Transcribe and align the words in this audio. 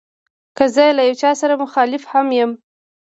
که 0.57 0.65
زه 0.75 0.85
له 0.97 1.03
یو 1.07 1.15
چا 1.21 1.31
سره 1.41 1.55
مخالف 1.63 2.03
هم 2.11 2.27
یم. 2.37 2.51